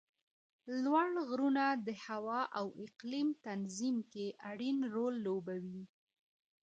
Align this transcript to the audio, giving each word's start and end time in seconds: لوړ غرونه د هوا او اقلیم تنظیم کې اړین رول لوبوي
لوړ 0.83 1.07
غرونه 1.29 1.65
د 1.87 1.89
هوا 2.05 2.41
او 2.59 2.65
اقلیم 2.85 3.29
تنظیم 3.47 3.97
کې 4.11 4.25
اړین 4.49 4.77
رول 4.95 5.15
لوبوي 5.27 5.83